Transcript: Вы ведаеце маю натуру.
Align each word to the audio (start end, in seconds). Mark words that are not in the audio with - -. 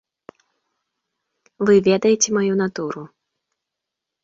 Вы 1.69 1.73
ведаеце 1.89 2.29
маю 2.39 2.53
натуру. 2.65 3.03